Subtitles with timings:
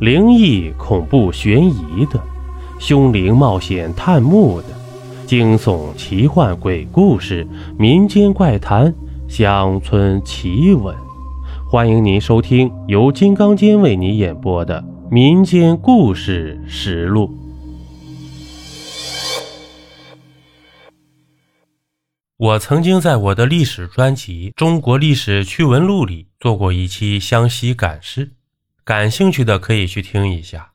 [0.00, 2.22] 灵异、恐怖、悬疑的，
[2.78, 4.68] 凶灵冒险探墓的，
[5.26, 7.44] 惊悚、奇幻、鬼故事、
[7.76, 8.94] 民间怪谈、
[9.28, 10.94] 乡村奇闻，
[11.68, 14.80] 欢迎您收听由金刚间为您演播的
[15.10, 17.26] 《民间故事实录》。
[22.36, 28.37] 我曾经在我的历史专辑《中国历史趣闻录》里做过一期湘西赶尸。
[28.88, 30.72] 感兴趣的可以去听一下，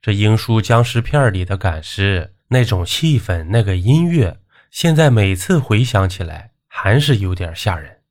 [0.00, 4.38] 这英叔僵尸片里的赶尸那种气氛、那个音乐，
[4.70, 8.02] 现在每次回想起来还是有点吓人。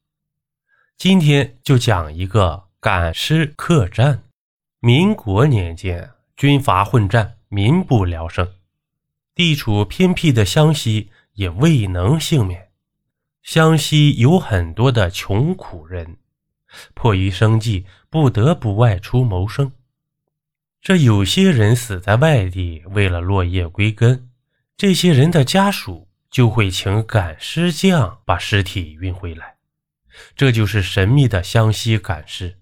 [0.98, 4.24] 今天就讲一个赶尸客栈。
[4.82, 8.56] 民国年间，军阀混战，民不聊生，
[9.34, 12.68] 地处偏僻的湘西也未能幸免。
[13.44, 16.18] 湘西有很多的穷苦人。
[16.94, 19.72] 迫于生计，不得不外出谋生。
[20.82, 24.30] 这有些人死在外地，为了落叶归根，
[24.78, 29.56] 这些人的家属就会请赶尸匠把尸体运回来。
[30.36, 32.58] 这就是神秘的湘西赶尸。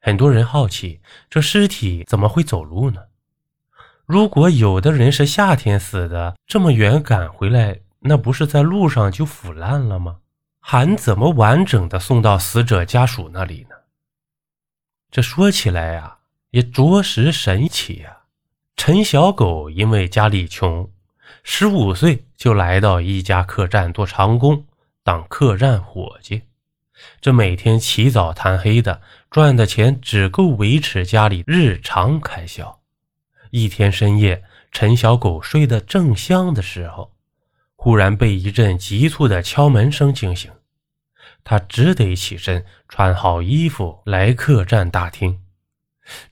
[0.00, 3.04] 很多人好奇，这尸体怎么会走路呢？
[4.06, 10.18] 如果有的人是夏天死的，这么远赶回来，那不是在路上就腐烂了吗？
[10.66, 13.76] 还怎么完整的送到死者家属那里呢？
[15.10, 16.20] 这说起来呀，
[16.52, 18.20] 也着实神奇呀。
[18.74, 20.90] 陈小狗因为家里穷，
[21.42, 24.64] 十五岁就来到一家客栈做长工，
[25.02, 26.44] 当客栈伙计。
[27.20, 32.80] 这每天起早贪黑的，赚的钱只够维持家里日常开销。
[33.50, 34.42] 一天深夜，
[34.72, 37.12] 陈小狗睡得正香的时候。
[37.76, 40.50] 忽然被一阵急促的敲门声惊醒，
[41.42, 45.40] 他只得起身，穿好衣服来客栈大厅。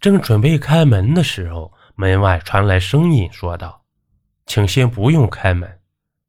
[0.01, 3.85] 正准备开门的时候，门外传来声音，说道
[4.47, 5.81] ：“请先不用开门，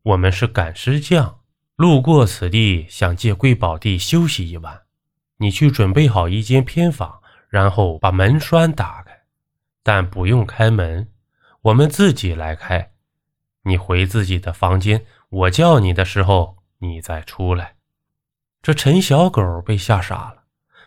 [0.04, 1.40] 我们是赶尸匠，
[1.76, 4.82] 路过此地，想借贵宝地休息一晚。
[5.38, 9.12] 你去准备好一间偏房，然后把门栓打开，
[9.84, 11.10] 但不用开门，
[11.62, 12.92] 我们自己来开。”
[13.64, 17.76] 你回自己的房间，我叫你的时候，你再出来。
[18.62, 20.44] 这陈小狗被吓傻了，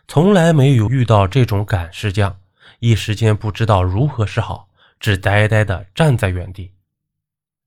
[0.08, 2.38] 从来没有遇到这种赶尸匠，
[2.78, 4.68] 一时间不知道如何是好，
[5.00, 6.72] 只呆呆地站在原地。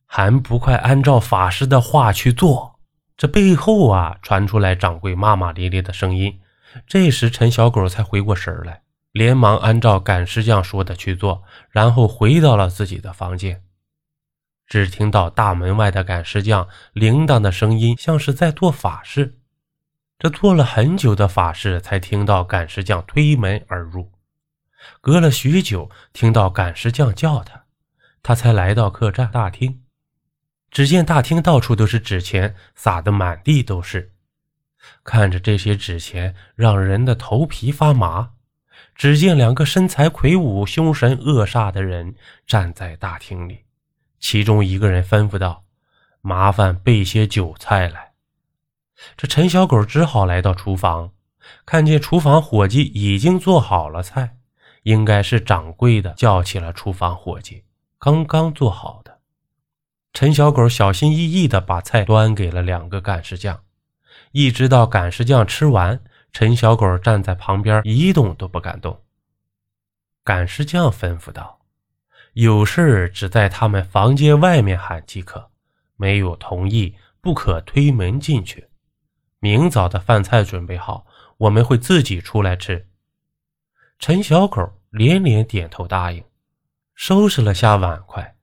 [0.06, 2.80] 还不快按照法师的话去做！
[3.16, 6.40] 这背后啊，传出来掌柜骂骂咧咧的声音。
[6.88, 8.82] 这时陈小狗才回过神来，
[9.12, 13.64] 连忙按照赶尸匠说的去做，然后回到了自己的房间。
[14.70, 19.40] 只听到大门外的赶尸匠铃铛的声音，像是在做法事。
[20.20, 24.12] 这做了很久的法事，才听到赶尸匠推门而入。
[25.02, 27.66] 隔了许久，听到赶尸匠叫他，
[28.22, 29.82] 他才来到客栈大厅。
[30.70, 34.14] 只见大厅到处都是纸钱，撒得满地都是。
[35.04, 38.34] 看着这些纸钱，让人的头皮发麻。
[38.94, 42.14] 只见两个身材魁梧、凶神恶煞的人
[42.46, 43.66] 站在大厅里。
[44.20, 45.64] 其中一个人吩咐道
[46.22, 48.14] ：“麻烦备些酒菜来。”
[49.16, 51.12] 这陈小狗只好来到厨房，
[51.66, 54.38] 看见厨房伙计已经做好了菜，
[54.84, 57.64] 应该是掌柜的叫起了厨房伙计，
[57.98, 59.20] 刚刚做好的。
[60.12, 63.64] 陈小狗小心翼翼地把菜端给了两个赶尸匠，
[64.32, 66.02] 一直到赶尸匠吃完，
[66.34, 69.02] 陈小狗站在旁边一动都不敢动。
[70.26, 71.59] 赶尸匠吩咐道。
[72.34, 75.50] 有事只在他们房间外面喊即可，
[75.96, 78.68] 没有同意不可推门进去。
[79.40, 81.06] 明早的饭菜准备好，
[81.38, 82.88] 我们会自己出来吃。
[83.98, 86.24] 陈小狗连连点头答应，
[86.96, 88.36] 收拾了下碗筷。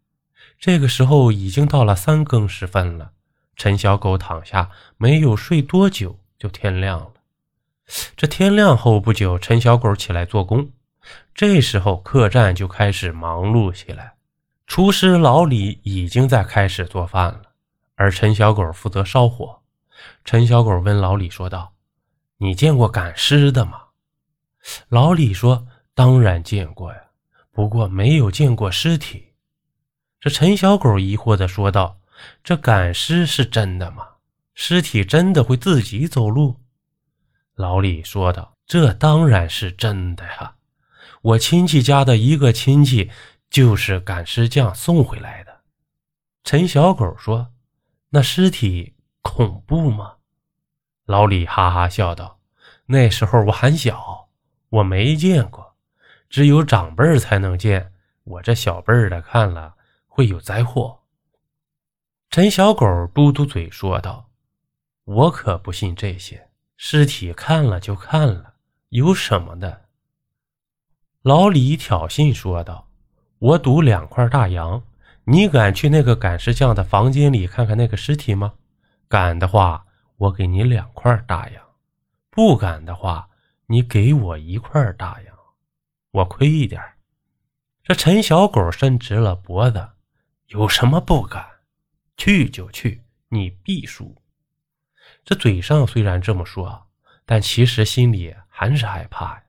[0.59, 3.13] 这个时候已经到了三更时分了。
[3.57, 7.13] 陈小狗躺下，没有睡多久就天亮了。
[8.17, 10.71] 这天亮后不久，陈小狗起来做工。
[11.35, 14.15] 这时候，客栈就开始忙碌起来。
[14.67, 17.43] 厨师老李已经在开始做饭了，
[17.95, 19.61] 而陈小狗负责烧火。
[20.25, 21.73] 陈小狗问老李说道
[22.39, 23.83] ：“你见过赶尸的吗？”
[24.89, 26.99] 老李说：“当然见过呀，
[27.53, 29.33] 不过没有见过尸体。”
[30.19, 32.01] 这陈小狗疑惑地说道
[32.43, 34.09] ：“这赶尸是真的吗？
[34.55, 36.57] 尸体真的会自己走路？”
[37.55, 40.55] 老李说道：“这当然是真的呀。”
[41.27, 43.11] 我亲戚家的一个亲戚
[43.51, 45.63] 就是赶尸匠送回来的。
[46.45, 47.53] 陈小狗说
[48.11, 50.19] ：“那尸体恐怖吗？”
[51.05, 52.39] 老李哈哈笑道
[52.87, 54.29] ：“那时候我还小，
[54.69, 55.75] 我没见过。
[56.31, 57.93] 只有长辈才能见，
[58.23, 59.75] 我这小辈的看了
[60.07, 61.01] 会有灾祸。”
[62.31, 64.31] 陈小狗嘟嘟嘴说道
[65.03, 68.55] ：“我可不信这些，尸体看了就看了，
[68.91, 69.86] 有什么的？”
[71.27, 72.87] 老李挑衅说道
[73.41, 74.81] ：“我赌两块大洋，
[75.25, 78.55] 你敢去那个赶尸匠的房间里看看那个尸体吗？
[79.09, 79.87] 敢的话，
[80.19, 81.61] 我给你两块大洋；
[82.31, 83.29] 不敢的话，
[83.67, 85.37] 你给我一块大洋，
[86.13, 86.81] 我亏一点。”
[87.83, 89.85] 这陈小狗伸直了脖子
[90.47, 91.45] ：“有什么不敢？
[92.17, 94.15] 去就去，你必输。”
[95.27, 96.87] 这嘴上虽然这么说，
[97.25, 99.43] 但其实心里还是害怕呀。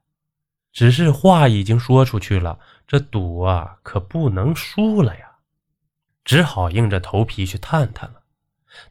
[0.77, 5.31] 只是话已经说出去了，这赌啊可不能输了呀，
[6.23, 8.21] 只好硬着头皮去探探了。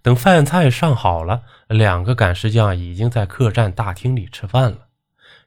[0.03, 4.79] 等饭菜上好了，两个赶尸匠已经在客栈大厅里吃饭了。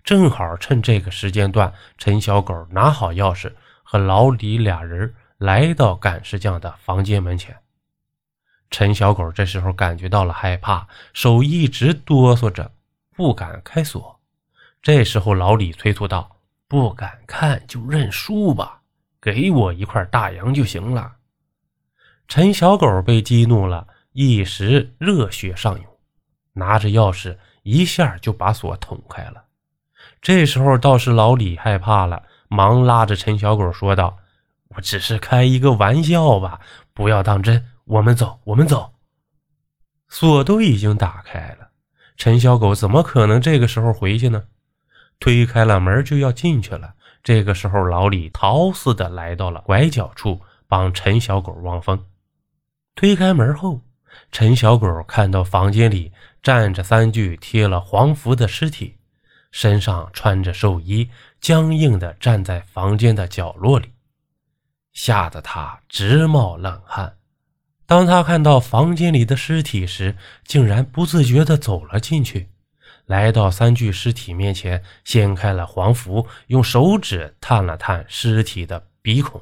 [0.01, 3.51] 正好趁这个时间段，陈小狗拿好钥匙，
[3.83, 7.53] 和老李俩人来到赶尸匠的房间门前。
[8.71, 12.71] 陈小狗这时候感觉到了害怕，手一直哆嗦着，
[13.13, 14.17] 不敢开锁。
[14.81, 16.37] 这时候，老李催促道
[16.67, 18.81] ：“不敢看就认输吧，
[19.21, 21.17] 给我一块大洋就行了。”
[22.29, 25.85] 陈小狗被激怒了，一时热血上涌，
[26.53, 29.43] 拿着钥匙一下就把锁捅开了。
[30.21, 34.17] 这时候倒是老李害怕了，忙拉着陈小狗说道
[34.75, 36.61] ：“我只是开一个玩笑吧，
[36.93, 37.65] 不要当真。
[37.85, 38.93] 我们走，我们走。”
[40.07, 41.69] 锁都已经打开了，
[42.15, 44.43] 陈小狗怎么可能这个时候回去呢？
[45.19, 46.93] 推开了门就要进去了，
[47.23, 52.05] 这个时候老李逃似的来到了拐角处，帮陈小狗望风。
[52.95, 53.81] 推开门后，
[54.31, 56.11] 陈小狗看到房间里
[56.41, 58.95] 站着三具贴了黄符的尸体，
[59.51, 61.09] 身上穿着寿衣，
[61.41, 63.89] 僵硬的站在房间的角落里，
[64.93, 67.17] 吓得他直冒冷汗。
[67.85, 72.49] 当他看到房间里的尸体时，竟然不自觉地走了进去。
[73.09, 79.41] 来到三具尸体面前，掀开了黄符，用手指探了探尸体的鼻孔，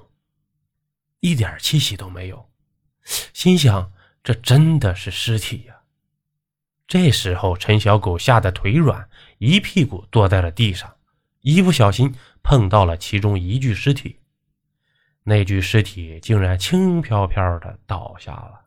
[1.19, 2.49] 一点气息都没有。
[3.33, 3.91] 心想：
[4.23, 5.81] 这真的是尸体呀！
[6.87, 10.95] 这时候，陈小狗吓得腿软，一屁股坐在了地上，
[11.41, 14.21] 一不小心碰到了其中一具尸体，
[15.23, 18.61] 那具尸体竟然轻飘飘的倒下了。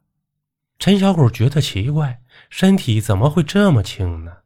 [0.79, 2.21] 陈小狗觉得奇怪，
[2.51, 4.37] 身体怎么会这么轻呢？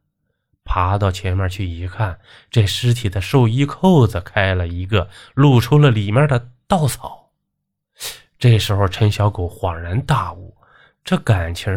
[0.65, 2.19] 爬到前面去一看，
[2.49, 7.31] 这尸体的寿衣扣子开了一个，露出了里面的稻草。
[8.37, 10.57] 这时候，陈小狗恍然大悟，
[11.03, 11.71] 这感情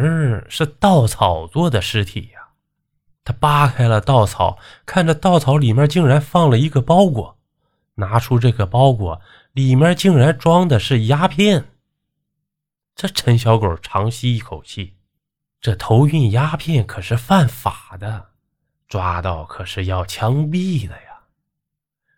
[0.48, 2.48] 是稻草做的尸体呀！
[3.24, 7.38] 他扒开了稻草，看着稻草里面竟然放了一个包裹，
[7.94, 9.20] 拿出这个包裹，
[9.52, 11.66] 里面竟然装的是鸦片。
[12.96, 14.96] 这陈小狗长吸一口气，
[15.60, 18.30] 这偷运鸦片可是犯法的。
[18.88, 21.20] 抓到可是要枪毙的呀！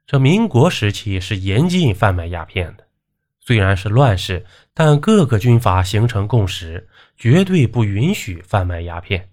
[0.06, 2.86] 这民国时期是严禁贩卖鸦片的，
[3.40, 9.30] 虽然是乱世，但各个军阀形成共识，绝对不允许贩卖鸦片。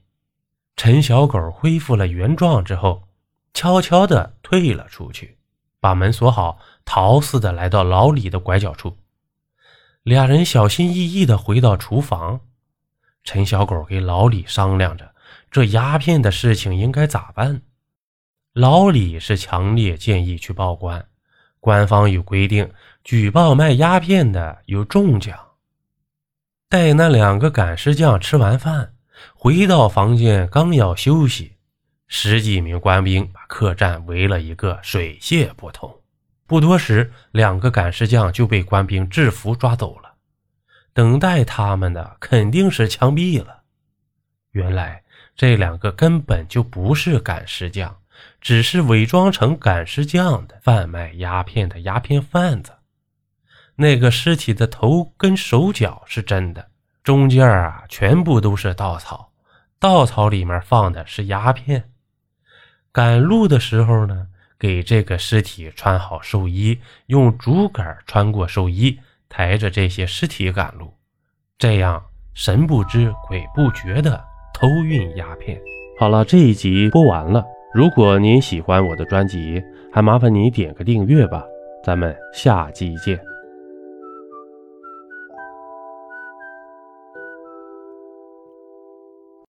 [0.76, 3.08] 陈小狗恢复了原状之后，
[3.54, 5.38] 悄悄地退了出去，
[5.80, 8.98] 把门锁好，逃似的来到老李的拐角处。
[10.04, 12.42] 俩人小心翼翼地回到厨房，
[13.24, 15.14] 陈小狗给老李商量着。
[15.50, 17.62] 这鸦片的事情应该咋办？
[18.54, 21.08] 老李是强烈建议去报官，
[21.60, 22.72] 官方有规定，
[23.04, 25.38] 举报卖鸦片的有重奖。
[26.68, 28.94] 待那两个赶尸匠吃完饭，
[29.36, 31.56] 回到房间，刚要休息，
[32.08, 36.02] 十几名官兵把客栈围了一个水泄不通。
[36.46, 40.16] 不多时，两个赶尸匠就被官兵制服抓走了。
[40.94, 43.62] 等待他们的肯定是枪毙了。
[44.52, 45.04] 原来。
[45.38, 47.96] 这两个根本就不是赶尸匠，
[48.42, 52.74] 只是伪装成赶尸匠的贩卖鸦片的鸦片贩子。
[53.76, 56.70] 那个尸体的头跟手脚是真的，
[57.04, 59.32] 中间啊全部都是稻草，
[59.78, 61.92] 稻草里面放的是鸦片。
[62.92, 70.98] 赶路的时候呢，给这个尸体穿好寿衣，用竹竿穿过寿衣，抬着这些尸体赶路，
[71.60, 72.04] 这样
[72.34, 74.26] 神不知鬼不觉的。
[74.60, 75.56] 偷运鸦片。
[76.00, 77.46] 好了，这一集播完了。
[77.76, 79.62] 如果您喜欢我的专辑，
[79.94, 81.46] 还麻烦你点个订阅吧。
[81.84, 83.20] 咱们下集见。